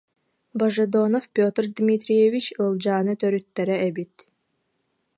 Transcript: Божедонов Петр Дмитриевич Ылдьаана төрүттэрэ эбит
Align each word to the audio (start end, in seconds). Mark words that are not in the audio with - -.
Божедонов 0.59 1.23
Петр 1.35 1.63
Дмитриевич 1.77 2.45
Ылдьаана 2.65 3.13
төрүттэрэ 3.21 3.75
эбит 3.87 4.15